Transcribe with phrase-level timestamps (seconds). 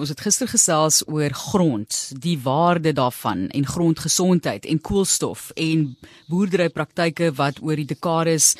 [0.00, 5.82] Ons het gister gesels oor grond, die waarde daarvan en grondgesondheid en koolstof en
[6.32, 8.54] boerderypraktyke wat oor die dekades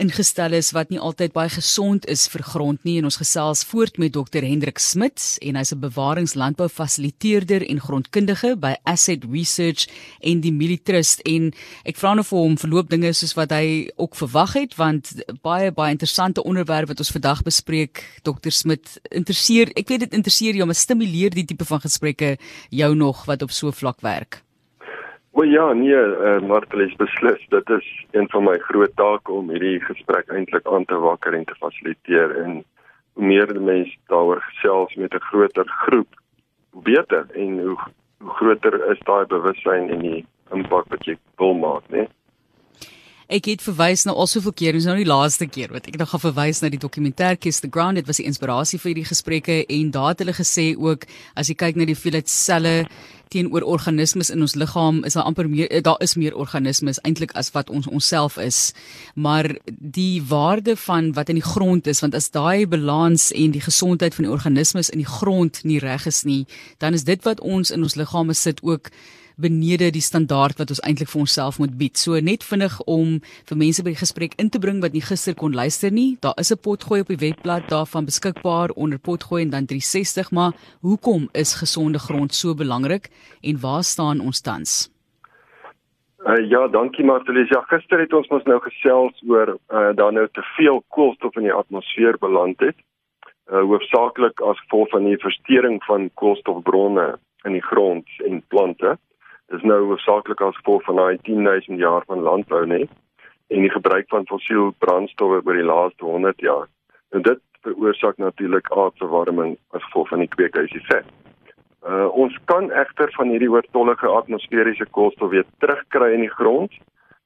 [0.00, 2.96] ingestel is wat nie altyd baie gesond is vir grond nie.
[3.00, 8.74] En ons gesels voort met Dr Hendrik Smits en hy's 'n bewaringslandboufasiliteerder en grondkundige by
[8.84, 9.86] Asset Research
[10.20, 11.52] en die Militrust en
[11.84, 15.70] ek vra nou vir hom verloop dinge soos wat hy ook verwag het want baie
[15.70, 18.04] baie interessante onderwerp wat ons vandag bespreek.
[18.22, 22.38] Dr Smit interesseer ek weet dit interesseer jou maar stimuleer die tipe van gesprekke
[22.70, 24.42] jou nog wat op so vlak werk
[25.40, 29.78] O ja, nee, uh, Martelis beslis, dit is een van my groot take om hierdie
[29.80, 32.58] gesprek eintlik aan te wakker en te fasiliteer en
[33.16, 36.20] hoe meer mense daaroor gesels met 'n groter groep,
[36.70, 37.78] hoe beter en hoe,
[38.20, 42.04] hoe groter is daai bewussyn en die impak wat jy wil maak, né?
[43.30, 46.08] Ek het verwys na al soveel keer, dis nou die laaste keer wat ek nog
[46.10, 48.00] gaan verwys na die dokumentêr Kiss the Ground.
[48.00, 51.06] Dit was die inspirasie vir hierdie gesprekke en daar het hulle gesê ook
[51.38, 52.72] as jy kyk na die hoeveelheid selle
[53.30, 57.30] teenoor organismes in ons liggaam is daar amper meer eh, daar is meer organismes eintlik
[57.38, 58.72] as wat ons onsself is
[59.14, 59.46] maar
[59.78, 64.18] die waarde van wat in die grond is want as daai balans en die gesondheid
[64.18, 66.42] van die organismes in die grond nie reg is nie
[66.82, 68.90] dan is dit wat ons in ons liggame sit ook
[69.40, 71.98] benede die standaard wat ons eintlik vir onsself moet bied.
[71.98, 75.34] So net vinnig om vir mense by die gesprek in te bring wat nie gister
[75.34, 76.16] kon luister nie.
[76.20, 80.52] Daar is 'n potgooi op die webblad daarvan beskikbaar onder potgooi en dan 360, maar
[80.80, 83.10] hoekom is gesonde grond so belangrik
[83.42, 84.90] en waar staan ons tans?
[86.26, 87.48] Uh, ja, dankie Martelis.
[87.48, 91.42] Ja, gister het ons mos nou gesels oor uh, daar nou te veel koolstof in
[91.48, 92.76] die atmosfeer beland het.
[93.48, 98.98] Uh, hoofsaaklik as gevolg van die verstoring van koolstofbronne in die grond en plante
[99.56, 102.84] is nou hoofsaaklik as gevolg van daai 10000 jaar van landbou nê
[103.50, 106.68] en die gebruik van fossiel brandstowwe oor die laaste 100 jaar.
[107.10, 111.08] En dit veroorsaak natuurlik aardverwarming as gevolg van die kweekhuiseffek.
[111.82, 116.76] Uh ons kan egter van hierdie oortollige atmosferiese koolstof weer terugkry in die grond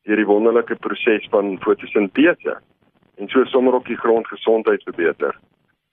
[0.04, 2.56] deur die wonderlike proses van fotosintese
[3.20, 5.36] en so sommer ook die grondgesondheid verbeter.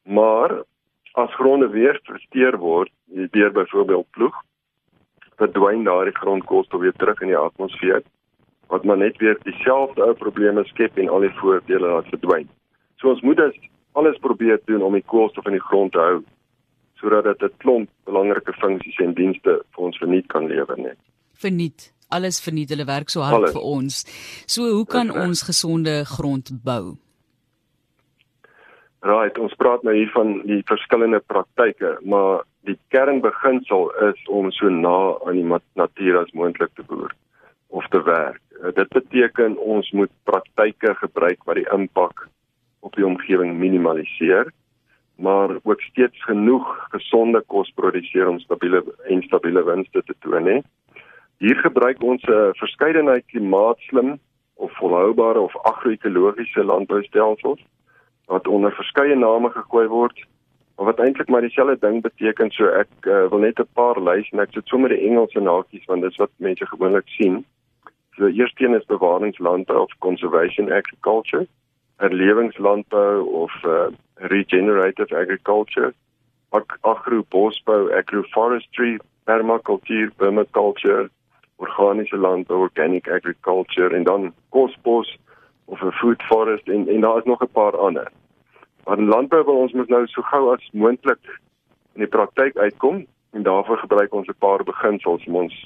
[0.04, 0.62] Maar
[1.14, 2.92] as gronde weer versteur word
[3.36, 4.38] deur byvoorbeeld ploeg
[5.42, 8.02] verdwyn daardie grondkoolstof weer terug in die atmosfeer
[8.72, 12.48] wat maar net weer dieselfde ou probleme skep en al die voordele laat verdwyn.
[13.02, 13.58] So ons moet dus
[14.00, 16.20] alles probeer doen om die koolstof in die grond te hou
[17.02, 20.98] sodat dit 'n klomp belangrike funksies en dienste vir ons verniet kan lewer net.
[21.34, 23.56] Verniet alles verniet hulle werk so hard alles.
[23.56, 24.04] vir ons.
[24.48, 26.98] So hoe kan ons gesonde grond bou?
[29.02, 34.70] Right, ons praat nou hier van die verskillende praktyke, maar die kernbeginsel is om so
[34.70, 37.14] na aan die natuur as moontlik te boer
[37.68, 38.42] of te werk.
[38.62, 42.28] Eh, dit beteken ons moet praktyke gebruik wat die impak
[42.80, 44.52] op die omgewing minimaliseer,
[45.22, 50.60] maar ook steeds genoeg gesonde kos produseer om stabiele en stabiele winste te toon hè.
[51.42, 54.20] Hier gebruik ons 'n verskeidenheid klimaatslim
[54.56, 57.62] of volhoubare of agro-ekologiese landboustelsels
[58.26, 60.26] wat onder verskeie name gegooi word
[60.76, 64.40] wat eintlik maar dieselfde ding beteken so ek uh, wil net 'n paar lys en
[64.40, 67.46] ek sit sommer die Engelse nakies want dis wat mense gewoonlik sien.
[68.16, 71.48] So eersteen is bewaringslandbou of conservation agriculture,
[71.98, 75.94] herlewingslandbou of uh, regenerative agriculture,
[76.52, 81.10] Ag agrobosbou, agroforestry, permakultuur, permaculture,
[81.64, 85.18] organiese landbou, organic agriculture en dan kosbos
[85.66, 88.12] of 'n food forest en en daar is nog 'n paar ander.
[88.86, 91.40] Maar in landbou wil ons moet nou so gou as moontlik
[91.94, 95.66] in die praktyk uitkom en daarvoor gebruik ons 'n paar beginsels om ons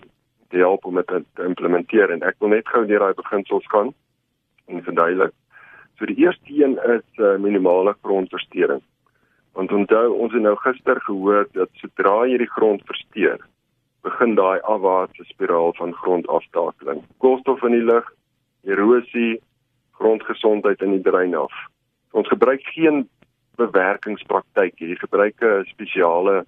[0.50, 3.94] te help om dit te implementeer en ek wil net gou deur daai beginsels gaan
[4.68, 5.34] en verduidelik.
[5.98, 8.81] So die eerste een is uh, minimale grondversteuring.
[9.54, 13.40] Want onthou ons het nou gister gehoor dat sodra jy die grond versteur,
[14.04, 17.04] begin daai afwaartse spiraal van grondaftakeling.
[17.24, 18.12] Koolstof in die lug,
[18.64, 19.40] erosie,
[19.92, 21.54] grondgesondheid in die drein af.
[22.16, 23.09] Ons gebruik geen
[23.59, 24.98] bewerkingspraktyk hier.
[24.98, 26.46] Gebruik 'n spesiale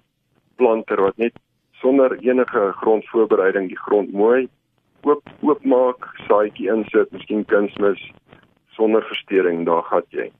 [0.56, 1.34] planter wat net
[1.72, 4.48] sonder enige grondvoorbereiding die grond mooi
[5.02, 8.00] oop oopmaak, saaitjie insit, miskien kunsmis
[8.76, 10.30] sonder verstoring, daar gaan jy.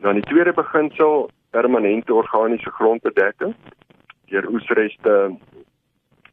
[0.00, 3.54] Dan die tweede beginsel, permanente organiese grondbedekking
[4.32, 5.36] deur oesreste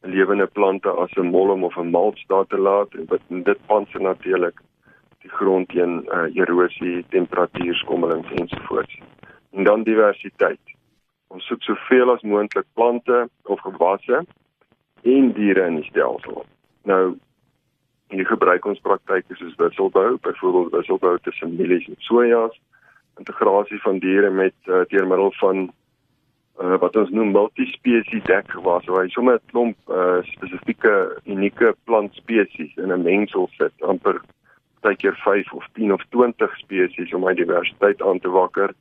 [0.02, 4.60] lewende plante as 'n molm of 'n mulch daar te laat en dit panse natuurlik
[5.20, 8.98] die grond teen uh, erosie, temperatuurskommelings ensovoorts.
[9.52, 10.60] En dan diversiteit.
[11.28, 14.24] Ons soek soveel as moontlik plante of gewasse
[15.02, 16.44] en diere in die stelsel.
[16.88, 17.18] Nou
[18.10, 22.56] hier gebruik ons praktyke soos wisselbou, byvoorbeeld wisselbou tussen mielies en sojas,
[23.18, 25.60] integrasie van diere met uh, deur middel van
[26.60, 30.94] uh, wat ons noem multispesie dekgewas waar hy sommer 'n klomp uh, spesifieke
[31.24, 34.20] unieke plantspesies in 'n mengsel sit amper
[34.80, 38.74] partykeer 5 of 10 of 20 spesies om hy diversiteit aan te wakker.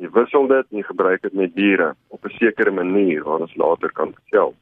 [0.00, 3.56] Jy wissel dit en jy gebruik dit met diere op 'n sekere manier waar ons
[3.56, 4.54] later kan vertel.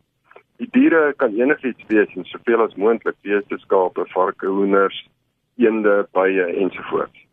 [0.56, 5.08] Die diere kan enigiets wees en soveel as moontlik beeste skape varke hoenders
[5.56, 7.26] eende bye ensovoorts.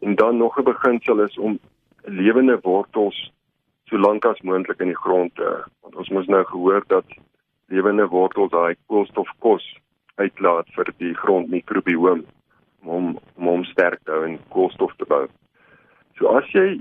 [0.00, 1.58] En dan nog 'n beginsel is om
[2.04, 3.32] lewende wortels
[3.88, 5.48] so lank as moontlik in die grond te
[5.80, 7.04] want ons moes nou gehoor dat
[7.66, 9.66] lewende wortels daai koolstof kos
[10.14, 12.24] uitlaat vir die grondmikrobiom
[12.82, 15.26] om om hom sterk te hou en koolstof te bou.
[16.18, 16.80] So as jy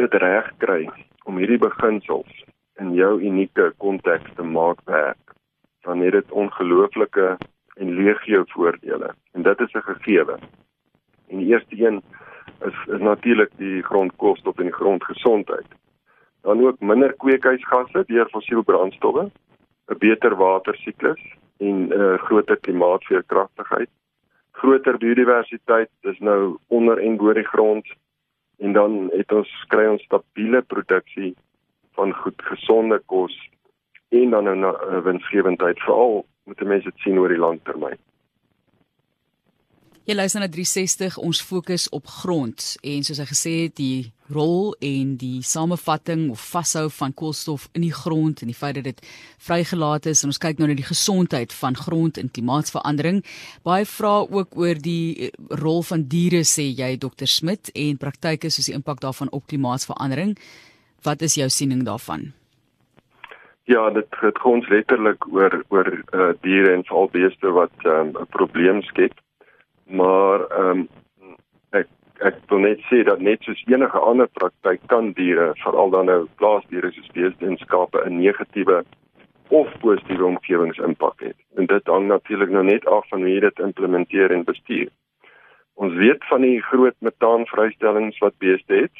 [0.00, 0.88] dit reg kry
[1.24, 2.44] om hierdie beginsels
[2.82, 5.34] in jou unieke konteks te maak werk,
[5.84, 7.36] dan het dit ongelooflike
[7.76, 10.38] en legio voordele en dit is 'n gegewe.
[11.28, 12.02] En die eerste een
[12.66, 15.66] is is natuurlik die grondkoolstof en die grondgesondheid
[16.44, 19.30] dan ook minder kweekhuisgasse deur fossielbrandstowwe,
[19.88, 21.22] 'n beter watersiklus
[21.56, 23.90] en 'n uh, groter klimaatveerkragtigheid,
[24.60, 27.86] groter biodiversiteit, dis nou onder en bo die grond
[28.62, 31.34] en dan het ons kry ons stabiele produksie
[31.98, 33.34] van goed gesonde kos
[34.14, 37.98] en dan 'n nou winsgewendheid veral moet mense dit sien oor die lang termyn.
[40.04, 44.74] Jy luister na 360, ons fokus op grond en soos hy gesê het, die rol
[44.84, 49.00] en die samevatting of vashou van koolstof in die grond en die feit dat dit
[49.46, 53.22] vrygelaat is en ons kyk nou na die gesondheid van grond en klimaatsverandering.
[53.64, 55.32] Baie vra ook oor die eh,
[55.64, 60.36] rol van diere sê jy Dr Smit en praktyke soos die impak daarvan op klimaatsverandering.
[61.08, 62.34] Wat is jou siening daarvan?
[63.72, 68.20] Ja, dit het ons letterlik oor oor uh, diere en veral beeste wat ehm, 'n
[68.20, 69.16] um, probleem skep
[69.86, 70.88] maar ehm um,
[71.70, 71.88] ek
[72.18, 76.26] ek wil net sê dat net soos enige ander praktyk kan diere veral dan nou
[76.40, 78.84] plaasdiere soos beeste en skape 'n negatiewe
[79.48, 81.36] of positiewe omgewingsimpak het.
[81.56, 84.88] En dit hang natuurlik nou net af van hoe jy dit implementeer en bestuur.
[85.74, 88.96] Ons weet van die groot metaanvrystellings wat beeste het.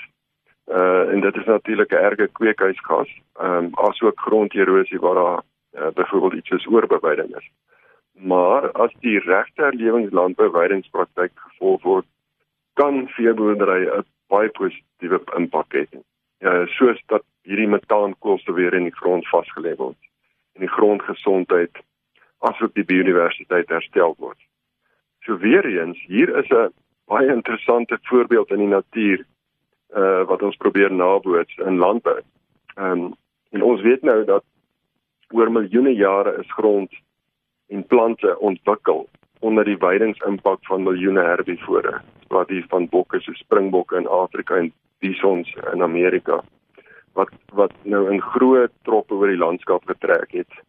[0.66, 3.10] Uh en dit is natuurlik 'n erge kweekhuisgas,
[3.40, 5.42] ehm um, asook gronderosie waar daar
[5.72, 7.50] uh, byvoorbeeld iets soos oorbeweiding is
[8.18, 12.06] maar as die regte herlewingslandbouweidingspraktyk gevolg word,
[12.74, 15.86] kan veeboerdery 'n baie positiewe impak hê.
[16.38, 19.98] Ja, soos dat hierdie metaankoolstof weer in die grond vasgelê word
[20.54, 21.78] en die grondgesondheid
[22.38, 24.38] asook die biodiversiteit herstel word.
[25.24, 26.72] So weer eens, hier is 'n
[27.06, 29.24] baie interessante voorbeeld in die natuur
[29.96, 32.20] uh wat ons probeer naboots in landbou.
[32.76, 33.14] Ehm um,
[33.50, 34.44] en ons weet nou dat
[35.30, 36.92] oor miljoene jare is grond
[37.68, 39.08] en plante ontwikkel
[39.40, 42.00] onder die weidingsimpak van miljoene herbivore.
[42.28, 46.42] Wat hier van bokke so springbokke in Afrika en bisons in Amerika
[47.14, 50.62] wat wat nou in groot troppe oor die landskap getrek het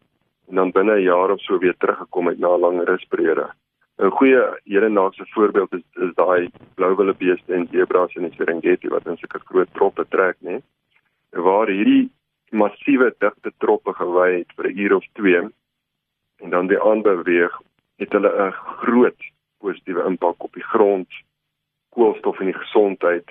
[0.48, 3.50] en dan binne 'n jaar of so weer teruggekom het na 'n lang rusperiode.
[3.98, 9.06] 'n Goeie hedendaagse voorbeeld is is daai blouwille beeste en zebras in die Serengeti wat
[9.06, 10.62] in sulke groot troppe trek, né?
[11.30, 12.10] Waar hierdie
[12.50, 15.50] massiewe digte troppe gewy het vir 'n uur of 2
[16.36, 17.60] en dan weer aanbeweeg,
[17.96, 19.20] het hulle 'n groot
[19.58, 21.08] positiewe impak op die grond,
[21.88, 23.30] koolstof en die gesondheid.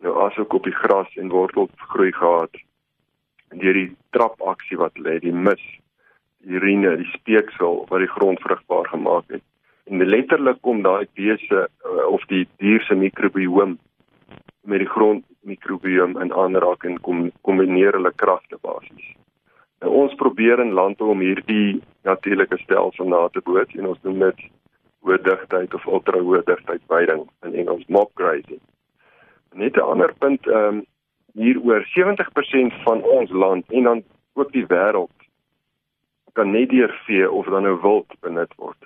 [0.00, 2.54] Nou asook op die gras en wortelgroei gehad.
[3.48, 5.62] En deur die trapaksie wat lê, die mis,
[6.40, 9.42] die urine, die speeksel wat die grond vrugbaar gemaak het.
[9.84, 13.78] En letterlik kom daai wese uh, of die dier se mikrobiom
[14.62, 19.08] met die grond mikrobiom in aanraking kom kombineer hulle kragte basies.
[19.80, 24.26] Nou, ons probeer in lande om hierdie natuurlike stelsel na te boots en ons noem
[24.26, 24.42] dit
[25.06, 28.60] hoë digtheid of ultra hoë digtheid veiding in Engels mob grazing.
[29.56, 30.86] Net 'n ander punt ehm um,
[31.32, 34.02] hieroor 70% van ons land en dan
[34.34, 35.16] ook die wêreld
[36.32, 38.78] kan net deur vee of dan nou wild benut word.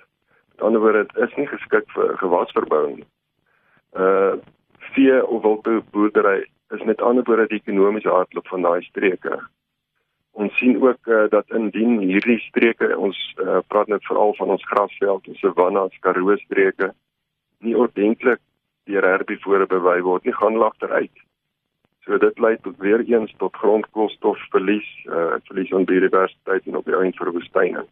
[0.51, 3.09] Met ander woorde, dit is nie geskik vir gewasverbouing nie.
[3.93, 4.35] Uh
[4.95, 9.41] vee of wildboerdery is met ander woorde die ekonomiese hartklop van daai streke
[10.35, 14.65] ons sien ook uh, dat indien hierdie streke ons uh, praat net veral van ons
[14.71, 16.91] grasveld en savannas karoo streke
[17.63, 18.41] nie ordentlik
[18.89, 21.23] deur herbivore bewy word nie gaan lagteruit.
[22.05, 26.97] So dit lei tot weer eens tot grondkoolstofverlies, uh, verlies aan biodiversiteit en op die
[26.99, 27.85] einde vir woestyne.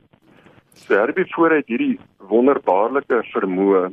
[0.84, 1.96] So herbivore het hierdie
[2.30, 3.88] wonderbaarlike vermoë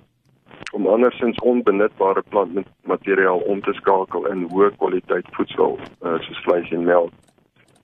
[0.77, 6.85] om andersins onbenutbare plantmateriaal om te skakel in hoë kwaliteit voedsel uh, soos vleis en
[6.85, 7.15] melk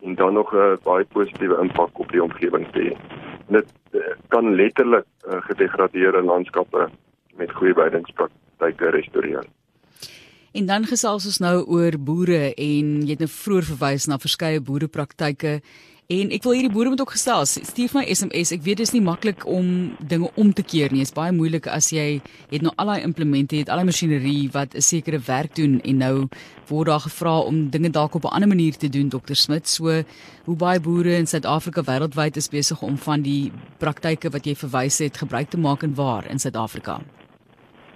[0.06, 2.92] en dan nog 'n baie positiewe impak op die omgewing te hê.
[3.48, 6.88] Dit eh, kan letterlik uh, gedegradeerde landskappe
[7.36, 9.44] met goeie weidingspraktyke restoreer.
[10.52, 14.60] En dan gesels ons nou oor boere en jy het nou vroeër verwys na verskeie
[14.60, 15.60] boerepraktyke
[16.06, 17.40] En ek wil hierdie boere moet ook gestel.
[17.50, 18.52] Stuur my SMS.
[18.54, 21.00] Ek weet dit is nie maklik om dinge om te keer nie.
[21.02, 22.20] Dit is baie moeilik as jy
[22.52, 25.98] het nou al daai implemente, het al daai masjinerie wat 'n sekere werk doen en
[25.98, 26.28] nou
[26.70, 29.66] word daar gevra om dinge dalk op 'n ander manier te doen, Dr Smit.
[29.66, 30.04] So
[30.44, 34.98] hoe baie boere in Suid-Afrika wêreldwyd is besig om van die praktyke wat jy verwys
[34.98, 37.00] het gebruik te maak en waar in Suid-Afrika?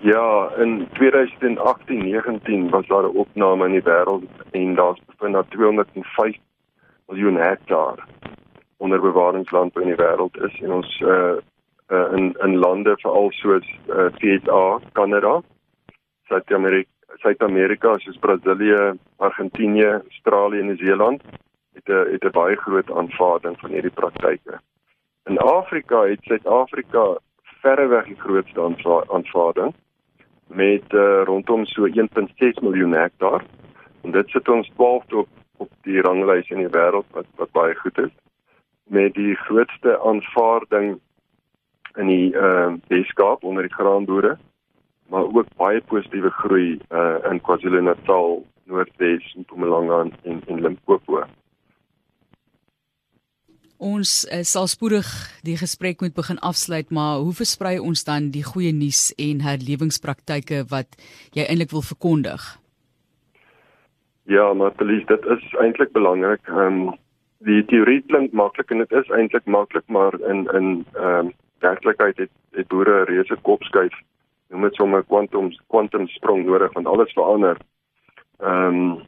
[0.02, 6.36] Ja, in 2018-19 was daar 'n opname in die wêreld en daar's bevind dat 205
[7.10, 8.06] miljoen hektaar
[8.76, 11.36] onder bewaringslandbou in die wêreld is en ons uh,
[11.90, 15.40] uh in in lande veral soos uh, VSA, Kanada,
[16.30, 16.90] Suid-Amerika,
[17.22, 21.22] Suid-Amerika soos Brasilië, Argentinië, Australië en Nieu-Seeland
[21.74, 24.60] het 'n het 'n baie groot aanvaarding van hierdie praktyke.
[25.24, 28.60] In Afrika het Suid-Afrika verreweg die grootste
[29.08, 29.74] aanvaarding
[30.46, 33.44] met uh, rondom so 1.6 miljoen hektaar
[34.02, 35.28] en dit sit ons 12 op
[35.60, 38.14] op die ranglys in die wêreld wat wat baie goed is
[38.90, 40.96] met die grootste aanvaarding
[41.96, 44.38] in die ehm uh, Weskaap onder die graanboere
[45.10, 51.24] maar ook baie positiewe groei uh, in KwaZulu-Natal, Noordwes, Mpumalanga en en Limpopo.
[53.80, 55.08] Ons uh, sal spoedig
[55.42, 60.66] die gesprek moet begin afsluit, maar hoe versprei ons dan die goeie nuus en herlewingspraktyke
[60.70, 61.00] wat
[61.34, 62.44] jy eintlik wil verkondig?
[64.30, 66.40] Ja, maar Felies, dit is eintlik belangrik.
[66.46, 66.58] Ehm
[66.88, 66.90] um,
[67.38, 72.16] die teorie klink maklik en dit is eintlik maklik, maar in in ehm um, werklikheid
[72.16, 73.96] het het boere 'n reuse kopskuif.
[74.48, 77.56] Noem dit sommer kwantum kwantum sprong nodig want alles verander.
[78.38, 79.00] Ehm um,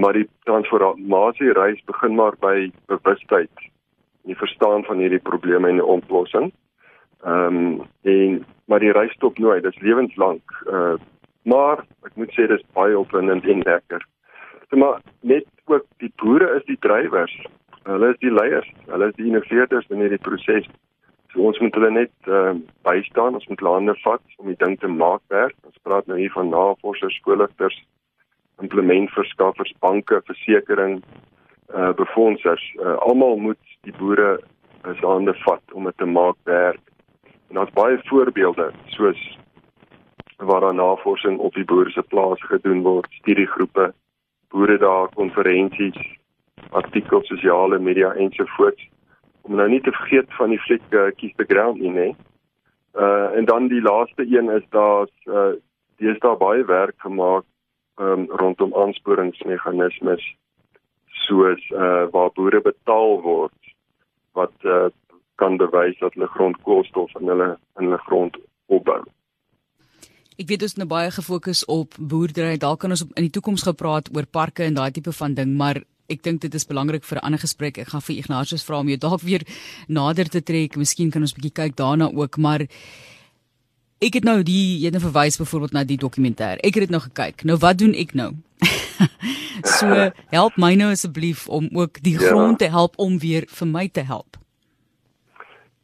[0.00, 3.70] maar die transformasie reis begin maar by bewustheid.
[4.22, 6.52] Die verstaan van hierdie probleme en die oplossing.
[7.24, 9.62] Ehm um, en maar die reis stop nooit.
[9.62, 10.42] Dit is lewenslank.
[10.66, 10.94] Uh
[11.42, 14.06] maar ek moet sê dis baie opwindend en lekker.
[14.68, 17.46] Maar net ook die boere is die drywers.
[17.82, 18.72] Hulle is die leiers.
[18.86, 20.66] Hulle is die innoveerders in hierdie proses.
[21.30, 24.58] So ons moet hulle net ehm uh, bystaan, ons moet hulle hande vat om die
[24.58, 25.54] ding te maak werk.
[25.68, 27.76] Ons praat nou hier van navorsers, skoolligters,
[28.62, 31.04] implementverskaffers, banke, versekerings,
[31.68, 32.64] eh uh, befondsers.
[32.80, 34.38] Uh, Almal moet die boere
[34.82, 36.82] se hande vat om dit te maak werk.
[37.48, 39.38] En daar's baie voorbeelde soos
[40.36, 43.92] waar daar navorsing op die boere se plaas gedoen word, studiegroepe
[44.56, 45.98] boere daar konferensies,
[46.70, 48.88] artikels, sosiale media ensovoorts
[49.46, 52.14] om nou nie te vergeet van die fliek uh, Kies the Ground nie, nee.
[52.96, 55.52] Uh en dan die laaste een is daar's uh
[56.00, 57.44] dis daar baie werk gemaak
[58.00, 60.24] um, rondom aansporingsmeganismes
[61.26, 63.74] soos uh waar boere betaal word
[64.32, 64.88] wat uh
[65.36, 69.02] kan bewys dat hulle grondkoolstof in hulle in hulle grond opbou.
[70.36, 72.58] Ek weet ons nou baie gefokus op boerdery.
[72.60, 75.54] Dalk kan ons op, in die toekoms gepraat oor parke en daai tipe van ding,
[75.56, 75.80] maar
[76.12, 77.78] ek dink dit is belangrik vir 'n ander gesprek.
[77.78, 79.42] Ek gaan vir Ignatius vra om jou dalk weer
[79.88, 80.76] nader te trek.
[80.76, 82.60] Miskien kan ons 'n bietjie kyk daarna ook, maar
[84.00, 86.60] ek het nou die jy het nou verwys byvoorbeeld na die dokumentêr.
[86.60, 87.44] Ek het dit nou gekyk.
[87.44, 88.34] Nou wat doen ek nou?
[89.78, 92.28] so help my nou asseblief om ook die ja.
[92.28, 94.36] grond te help om weer vir my te help.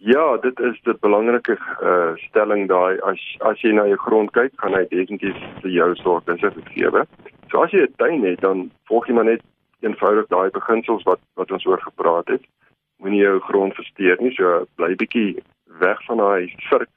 [0.04, 4.50] Ja, dit is 'n belangrike uh, stelling daai as as jy na jou grond kyk,
[4.56, 6.90] gaan hy definitief vir jou sorg en dit gee.
[7.50, 9.42] So as jy 'n tuin het, dan volg jy maar net
[9.80, 12.42] eenvoudig daai beginsels wat wat ons oor gepraat het.
[12.98, 15.38] Moenie jou grond versteur nie, so bly bietjie
[15.78, 16.90] weg van daai virk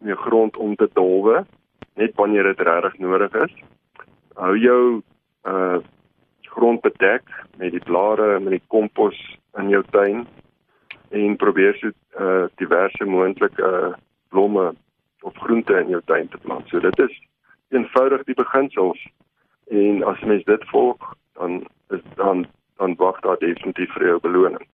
[0.00, 1.46] in jou grond om te dolwe,
[1.96, 3.52] net wanneer dit regtig nodig is.
[4.34, 5.02] Hou jou
[5.46, 5.80] uh
[6.52, 7.24] grond bedek
[7.56, 9.16] met die blare en met die kompos
[9.56, 10.26] in jou tuin
[11.12, 11.90] en probeer so
[12.20, 13.92] uh diverse moontlike uh,
[14.28, 14.74] blomme
[15.22, 16.68] of groente in jou tuin te plant.
[16.68, 17.20] So dit is
[17.68, 19.06] eenvoudig die beginsels
[19.70, 24.66] en as mens dit volg, dan is dan dan wag daar definitief vir jou beloning.